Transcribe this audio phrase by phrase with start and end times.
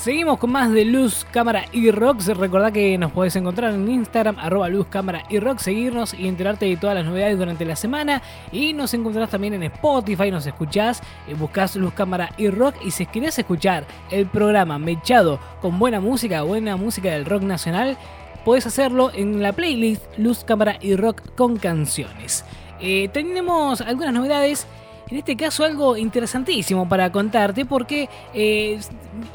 [0.00, 2.22] Seguimos con más de Luz, Cámara y Rock.
[2.28, 6.64] Recordá que nos podés encontrar en Instagram, arroba Luz, Cámara y Rock, seguirnos y enterarte
[6.64, 8.22] de todas las novedades durante la semana.
[8.50, 12.76] Y nos encontrás también en Spotify, nos escuchás, eh, buscás Luz, Cámara y Rock.
[12.82, 17.98] Y si querés escuchar el programa mechado con buena música, buena música del rock nacional,
[18.42, 22.46] podés hacerlo en la playlist Luz, Cámara y Rock con canciones.
[22.80, 24.66] Eh, tenemos algunas novedades
[25.10, 28.78] en este caso algo interesantísimo para contarte porque eh,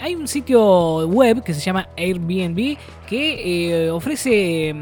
[0.00, 2.76] hay un sitio web que se llama Airbnb
[3.06, 4.74] que eh, ofrece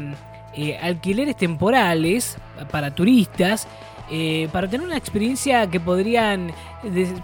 [0.53, 2.37] eh, alquileres temporales
[2.71, 3.67] para turistas.
[4.51, 6.51] para tener una experiencia que podrían,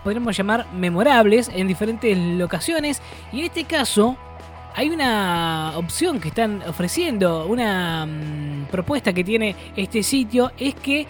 [0.03, 3.01] podríamos llamar memorables en diferentes locaciones
[3.33, 4.15] y en este caso
[4.73, 11.07] hay una opción que están ofreciendo, una mm, propuesta que tiene este sitio es que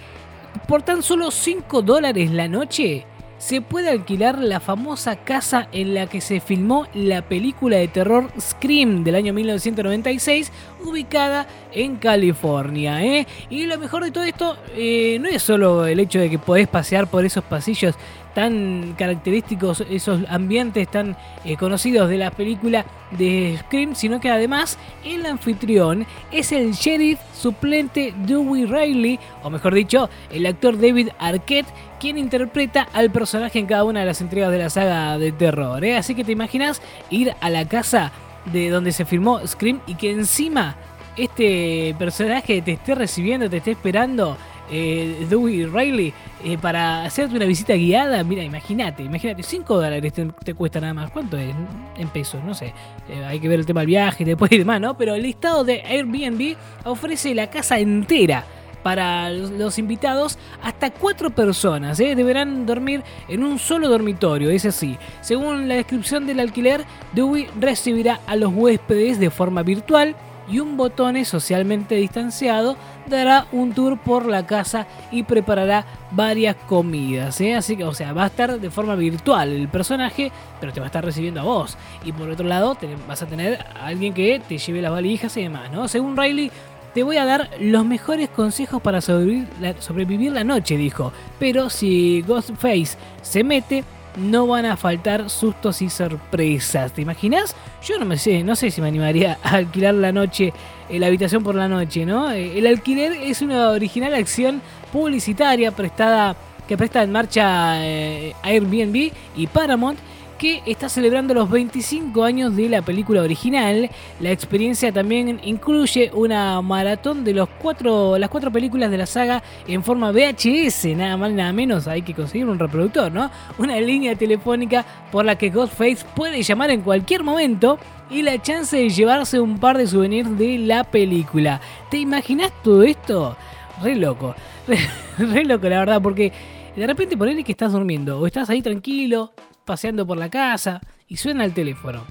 [0.67, 3.05] por tan solo 5 dólares la noche,
[3.37, 8.29] se puede alquilar la famosa casa en la que se filmó la película de terror
[8.39, 10.51] Scream del año 1996,
[10.83, 13.03] ubicada en California.
[13.03, 13.27] ¿eh?
[13.49, 16.67] Y lo mejor de todo esto eh, no es solo el hecho de que podés
[16.67, 17.95] pasear por esos pasillos
[18.37, 24.77] tan característicos, esos ambientes tan eh, conocidos de la película de Scream, sino que además
[25.03, 31.65] el anfitrión es el sheriff suplente Dewey Riley, o mejor dicho, el actor David Arquette,
[31.99, 35.83] quien interpreta al personaje en cada una de las entregas de la saga de terror.
[35.83, 35.97] ¿eh?
[35.97, 36.79] Así que te imaginas
[37.09, 38.11] ir a la casa
[38.53, 40.75] de donde se filmó Scream y que encima
[41.17, 44.37] este personaje te esté recibiendo, te esté esperando
[44.69, 48.23] eh, Dewey Riley eh, para hacerte una visita guiada.
[48.23, 51.11] Mira, imagínate, imagínate, 5 dólares te, cuesta nada más.
[51.11, 51.53] ¿Cuánto es
[51.97, 52.43] en pesos?
[52.43, 52.73] No sé.
[53.09, 54.97] Eh, hay que ver el tema del viaje después y demás, ¿no?
[54.97, 58.45] Pero el listado de Airbnb ofrece la casa entera
[58.83, 61.97] para los invitados hasta cuatro personas.
[61.97, 64.97] Deberán dormir en un solo dormitorio, es así.
[65.21, 70.15] Según la descripción del alquiler, Dewey recibirá a los huéspedes de forma virtual
[70.49, 72.77] y un botón socialmente distanciado
[73.07, 77.39] dará un tour por la casa y preparará varias comidas.
[77.41, 77.55] ¿eh?
[77.55, 80.85] Así que, o sea, va a estar de forma virtual el personaje, pero te va
[80.85, 81.77] a estar recibiendo a vos.
[82.03, 85.43] Y por otro lado, vas a tener a alguien que te lleve las valijas y
[85.43, 85.69] demás.
[85.91, 86.51] Según Riley,
[86.93, 91.11] te voy a dar los mejores consejos para sobrevivir la, sobrevivir la noche, dijo.
[91.39, 93.83] Pero si Ghostface se mete,
[94.17, 96.91] no van a faltar sustos y sorpresas.
[96.91, 97.55] ¿Te imaginas?
[97.83, 100.53] Yo no me sé, no sé si me animaría a alquilar la noche,
[100.89, 102.31] eh, la habitación por la noche, ¿no?
[102.31, 104.61] Eh, el alquiler es una original acción
[104.91, 106.35] publicitaria prestada
[106.67, 109.99] que presta en marcha eh, Airbnb y Paramount
[110.37, 113.89] que está celebrando los 25 años de la película original.
[114.19, 119.43] La experiencia también incluye una maratón de los cuatro, las cuatro películas de la saga
[119.67, 123.29] en forma VHS, nada más nada menos, hay que conseguir un reproductor, ¿no?
[123.57, 128.77] Una línea telefónica por la que Ghostface puede llamar en cualquier momento y la chance
[128.77, 131.59] de llevarse un par de souvenirs de la película.
[131.89, 133.35] ¿Te imaginas todo esto?
[133.81, 134.35] Re loco,
[135.17, 136.31] re, loco la verdad, porque
[136.75, 139.33] de repente ponele que estás durmiendo o estás ahí tranquilo,
[139.67, 142.03] paseando por la casa y suena el teléfono.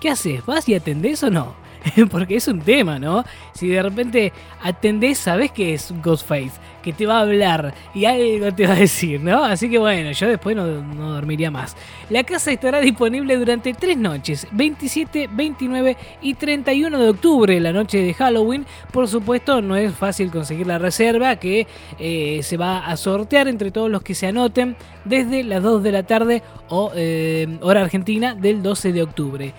[0.00, 0.46] ¿Qué haces?
[0.46, 1.56] ¿Vas y atendés o no?
[2.10, 3.24] Porque es un tema, ¿no?
[3.52, 4.32] Si de repente
[4.62, 6.52] atendés, sabes que es Ghostface,
[6.82, 9.44] que te va a hablar y algo te va a decir, ¿no?
[9.44, 11.76] Así que bueno, yo después no, dormiría más.
[12.08, 17.98] La casa estará disponible durante tres noches, 27, 29 y 31 de octubre, la noche
[17.98, 18.66] de Halloween.
[18.92, 21.66] Por supuesto, no es fácil conseguir la reserva que
[21.98, 25.92] eh, se va a sortear entre todos los que se anoten desde las 2 de
[25.92, 29.54] la tarde o eh, hora argentina del 12 de octubre.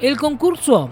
[0.00, 0.90] El concurso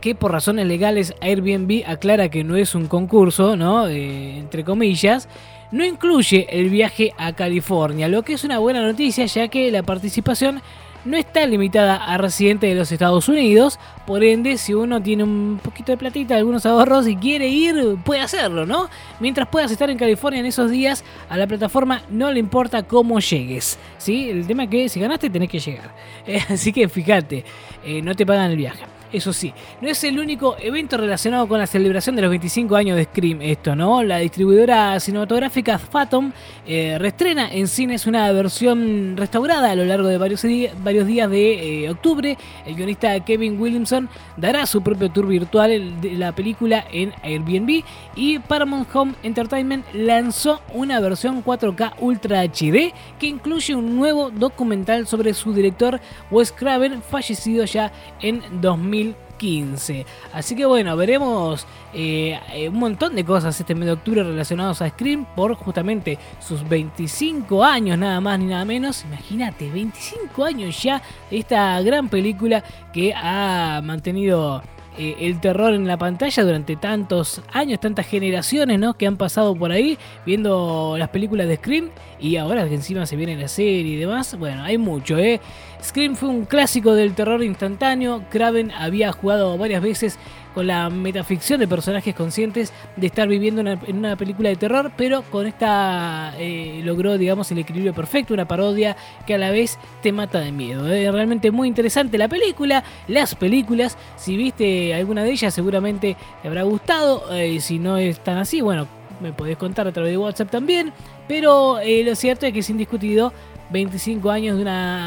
[0.00, 3.88] que por razones legales Airbnb aclara que no es un concurso, ¿no?
[3.88, 5.28] Eh, entre comillas,
[5.70, 9.82] no incluye el viaje a California, lo que es una buena noticia ya que la
[9.82, 10.62] participación
[11.04, 15.60] no está limitada a residentes de los Estados Unidos, por ende si uno tiene un
[15.62, 18.88] poquito de platita, algunos ahorros y quiere ir, puede hacerlo, ¿no?
[19.20, 23.20] Mientras puedas estar en California en esos días, a la plataforma no le importa cómo
[23.20, 24.28] llegues, ¿sí?
[24.30, 25.94] El tema es que si ganaste tenés que llegar,
[26.48, 27.44] así que fíjate,
[27.84, 28.97] eh, no te pagan el viaje.
[29.10, 32.94] Eso sí, no es el único evento relacionado con la celebración de los 25 años
[32.94, 34.02] de Scream, esto, ¿no?
[34.02, 36.30] La distribuidora cinematográfica Phantom
[36.66, 40.44] eh, restrena en cines una versión restaurada a lo largo de varios,
[40.82, 42.36] varios días de eh, octubre.
[42.66, 47.84] El guionista Kevin Williamson dará su propio tour virtual de la película en Airbnb
[48.14, 55.06] y Paramount Home Entertainment lanzó una versión 4K Ultra HD que incluye un nuevo documental
[55.06, 55.98] sobre su director
[56.30, 57.90] Wes Craven, fallecido ya
[58.20, 59.07] en 2000
[59.38, 60.06] 2015.
[60.32, 64.82] Así que bueno, veremos eh, eh, un montón de cosas este mes de octubre relacionados
[64.82, 69.04] a Scream por justamente sus 25 años, nada más ni nada menos.
[69.04, 71.00] Imagínate, 25 años ya
[71.30, 72.62] de esta gran película
[72.92, 74.62] que ha mantenido
[74.98, 78.94] eh, el terror en la pantalla durante tantos años, tantas generaciones ¿no?
[78.94, 79.96] que han pasado por ahí
[80.26, 81.90] viendo las películas de Scream
[82.20, 85.16] y ahora que encima se viene la serie y demás, bueno, hay mucho.
[85.16, 85.40] ¿eh?
[85.82, 90.18] Scream fue un clásico del terror instantáneo, Craven había jugado varias veces
[90.54, 95.22] con la metaficción de personajes conscientes de estar viviendo en una película de terror, pero
[95.22, 98.96] con esta eh, logró, digamos, el equilibrio perfecto, una parodia
[99.26, 100.88] que a la vez te mata de miedo.
[100.92, 106.48] Es realmente muy interesante la película, las películas, si viste alguna de ellas seguramente te
[106.48, 108.86] habrá gustado, eh, si no es tan así, bueno,
[109.20, 110.92] me podés contar a través de WhatsApp también,
[111.26, 113.32] pero eh, lo cierto es que es indiscutido
[113.70, 114.64] 25 años de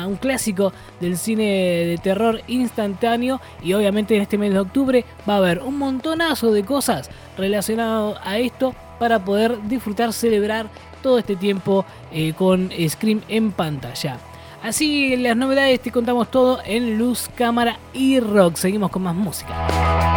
[0.08, 5.36] un clásico del cine de terror instantáneo y obviamente en este mes de octubre va
[5.36, 10.68] a haber un montonazo de cosas relacionadas a esto para poder disfrutar, celebrar
[11.02, 14.20] todo este tiempo eh, con Scream en pantalla.
[14.64, 18.58] Así las novedades te contamos todo en Luz, Cámara y Rock.
[18.58, 20.11] Seguimos con más música.